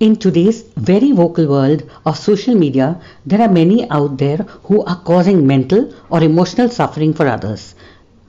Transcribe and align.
In 0.00 0.16
today's 0.16 0.62
very 0.78 1.12
vocal 1.12 1.46
world 1.46 1.82
of 2.06 2.16
social 2.16 2.54
media, 2.54 2.98
there 3.26 3.42
are 3.42 3.50
many 3.52 3.86
out 3.90 4.16
there 4.16 4.38
who 4.62 4.82
are 4.84 4.96
causing 4.96 5.46
mental 5.46 5.92
or 6.08 6.22
emotional 6.22 6.70
suffering 6.70 7.12
for 7.12 7.28
others 7.28 7.74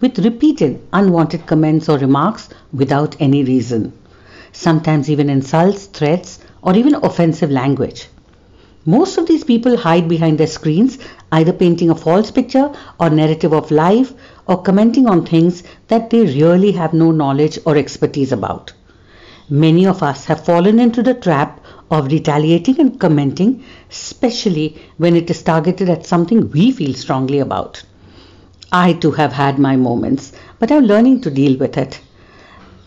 with 0.02 0.20
repeated 0.20 0.82
unwanted 0.92 1.46
comments 1.46 1.88
or 1.88 1.98
remarks 1.98 2.50
without 2.74 3.16
any 3.22 3.46
reason. 3.46 3.94
Sometimes 4.52 5.10
even 5.10 5.30
insults, 5.30 5.86
threats, 5.86 6.40
or 6.62 6.76
even 6.76 6.96
offensive 6.96 7.50
language. 7.50 8.10
Most 8.84 9.18
of 9.18 9.28
these 9.28 9.46
people 9.46 9.78
hide 9.78 10.10
behind 10.10 10.40
their 10.40 10.48
screens, 10.48 10.98
either 11.32 11.54
painting 11.54 11.90
a 11.90 11.96
false 11.96 12.32
picture 12.32 12.70
or 13.00 13.10
narrative 13.10 13.54
of 13.54 13.72
life 13.72 14.14
or 14.46 14.62
commenting 14.62 15.08
on 15.08 15.26
things 15.26 15.64
that 15.88 16.10
they 16.10 16.26
really 16.26 16.74
have 16.74 16.92
no 16.92 17.12
knowledge 17.12 17.58
or 17.66 17.78
expertise 17.78 18.34
about. 18.34 18.74
Many 19.50 19.86
of 19.86 20.02
us 20.02 20.26
have 20.26 20.46
fallen 20.46 20.80
into 20.80 21.04
the 21.04 21.14
trap 21.14 21.61
of 21.92 22.12
retaliating 22.12 22.80
and 22.80 23.00
commenting, 23.00 23.64
especially 23.92 24.78
when 24.98 25.16
it 25.16 25.30
is 25.30 25.44
targeted 25.44 25.90
at 25.90 26.06
something 26.06 26.50
we 26.52 26.72
feel 26.72 26.94
strongly 26.96 27.40
about. 27.40 27.84
I 28.72 28.94
too 28.94 29.12
have 29.12 29.34
had 29.34 29.60
my 29.60 29.76
moments, 29.76 30.32
but 30.58 30.72
I'm 30.72 30.86
learning 30.86 31.22
to 31.22 31.30
deal 31.30 31.58
with 31.58 31.78
it. 31.78 32.00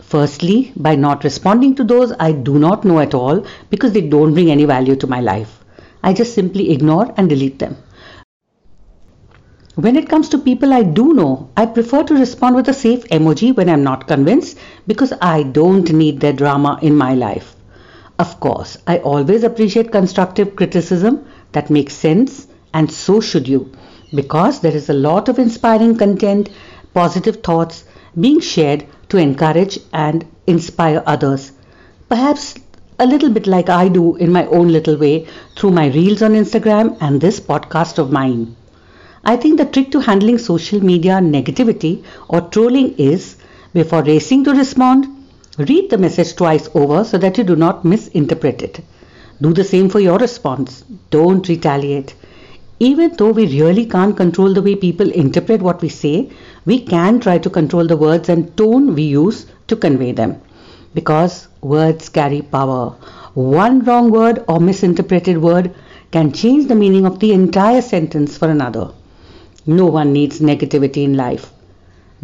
Firstly, 0.01 0.73
by 0.75 0.95
not 0.95 1.23
responding 1.23 1.75
to 1.75 1.83
those 1.83 2.13
I 2.19 2.31
do 2.31 2.57
not 2.57 2.83
know 2.85 2.99
at 2.99 3.13
all 3.13 3.45
because 3.69 3.93
they 3.93 4.01
don't 4.01 4.33
bring 4.33 4.49
any 4.51 4.65
value 4.65 4.95
to 4.95 5.07
my 5.07 5.21
life. 5.21 5.63
I 6.03 6.13
just 6.13 6.33
simply 6.33 6.71
ignore 6.71 7.13
and 7.17 7.29
delete 7.29 7.59
them. 7.59 7.77
When 9.75 9.95
it 9.95 10.09
comes 10.09 10.29
to 10.29 10.37
people 10.37 10.73
I 10.73 10.83
do 10.83 11.13
know, 11.13 11.49
I 11.57 11.65
prefer 11.65 12.03
to 12.03 12.13
respond 12.13 12.55
with 12.55 12.69
a 12.69 12.73
safe 12.73 13.03
emoji 13.05 13.55
when 13.55 13.69
I'm 13.69 13.83
not 13.83 14.07
convinced 14.07 14.57
because 14.87 15.13
I 15.21 15.43
don't 15.43 15.91
need 15.91 16.19
their 16.21 16.33
drama 16.33 16.79
in 16.81 16.95
my 16.95 17.13
life. 17.13 17.54
Of 18.19 18.41
course, 18.41 18.77
I 18.85 18.97
always 18.97 19.43
appreciate 19.45 19.89
constructive 19.89 20.55
criticism 20.57 21.23
that 21.53 21.69
makes 21.69 21.93
sense 21.93 22.45
and 22.73 22.91
so 22.91 23.21
should 23.21 23.47
you 23.47 23.71
because 24.13 24.59
there 24.59 24.75
is 24.75 24.89
a 24.89 24.93
lot 24.93 25.29
of 25.29 25.39
inspiring 25.39 25.95
content, 25.95 26.49
positive 26.93 27.41
thoughts 27.41 27.85
being 28.19 28.41
shared 28.41 28.85
to 29.07 29.17
encourage 29.17 29.79
and 29.93 30.25
inspire 30.45 31.03
others. 31.05 31.53
Perhaps 32.09 32.55
a 32.99 33.05
little 33.07 33.29
bit 33.29 33.47
like 33.47 33.69
I 33.69 33.87
do 33.87 34.15
in 34.17 34.29
my 34.31 34.45
own 34.47 34.67
little 34.67 34.97
way 34.97 35.25
through 35.55 35.71
my 35.71 35.87
reels 35.87 36.21
on 36.21 36.33
Instagram 36.33 36.97
and 36.99 37.21
this 37.21 37.39
podcast 37.39 37.97
of 37.97 38.11
mine. 38.11 38.57
I 39.23 39.37
think 39.37 39.57
the 39.57 39.65
trick 39.65 39.91
to 39.91 39.99
handling 40.01 40.37
social 40.37 40.83
media 40.83 41.13
negativity 41.15 42.03
or 42.27 42.41
trolling 42.41 42.95
is 42.97 43.37
before 43.73 44.03
racing 44.03 44.43
to 44.45 44.51
respond, 44.53 45.05
read 45.57 45.89
the 45.89 45.97
message 45.97 46.35
twice 46.35 46.69
over 46.75 47.03
so 47.03 47.17
that 47.17 47.37
you 47.37 47.43
do 47.43 47.55
not 47.55 47.85
misinterpret 47.85 48.61
it. 48.61 48.79
Do 49.41 49.53
the 49.53 49.63
same 49.63 49.89
for 49.89 49.99
your 49.99 50.17
response. 50.17 50.83
Don't 51.09 51.47
retaliate. 51.47 52.15
Even 52.79 53.15
though 53.15 53.31
we 53.31 53.47
really 53.47 53.85
can't 53.85 54.17
control 54.17 54.53
the 54.53 54.61
way 54.61 54.75
people 54.75 55.09
interpret 55.11 55.61
what 55.61 55.81
we 55.81 55.89
say, 55.89 56.29
we 56.65 56.81
can 56.81 57.19
try 57.19 57.37
to 57.37 57.49
control 57.49 57.87
the 57.87 57.97
words 57.97 58.29
and 58.29 58.55
tone 58.57 58.95
we 58.95 59.03
use 59.03 59.45
to 59.67 59.75
convey 59.75 60.11
them 60.11 60.41
because 60.93 61.47
words 61.61 62.09
carry 62.09 62.41
power. 62.41 62.95
One 63.33 63.83
wrong 63.83 64.11
word 64.11 64.43
or 64.47 64.59
misinterpreted 64.59 65.41
word 65.41 65.73
can 66.11 66.31
change 66.31 66.67
the 66.67 66.75
meaning 66.75 67.05
of 67.05 67.19
the 67.19 67.33
entire 67.33 67.81
sentence 67.81 68.37
for 68.37 68.49
another. 68.49 68.91
No 69.65 69.85
one 69.87 70.13
needs 70.13 70.39
negativity 70.39 71.03
in 71.03 71.15
life. 71.17 71.51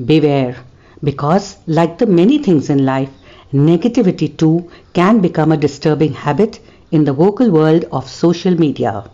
Beware, 0.05 0.55
because 1.03 1.57
like 1.67 1.97
the 1.97 2.05
many 2.05 2.37
things 2.37 2.69
in 2.69 2.85
life, 2.85 3.09
negativity 3.53 4.35
too 4.37 4.71
can 4.93 5.19
become 5.19 5.51
a 5.51 5.57
disturbing 5.57 6.13
habit 6.13 6.59
in 6.91 7.03
the 7.03 7.13
vocal 7.13 7.51
world 7.51 7.85
of 7.91 8.09
social 8.09 8.55
media. 8.55 9.09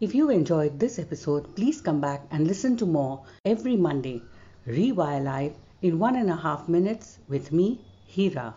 If 0.00 0.14
you 0.14 0.28
enjoyed 0.30 0.78
this 0.78 0.98
episode, 0.98 1.54
please 1.56 1.80
come 1.80 2.00
back 2.00 2.26
and 2.30 2.46
listen 2.46 2.76
to 2.78 2.86
more 2.86 3.22
every 3.44 3.76
Monday. 3.76 4.20
Rewire 4.66 5.24
Live 5.24 5.54
in 5.80 5.98
one 5.98 6.16
and 6.16 6.28
a 6.28 6.36
half 6.36 6.68
minutes 6.68 7.18
with 7.28 7.52
me, 7.52 7.80
Hira. 8.06 8.54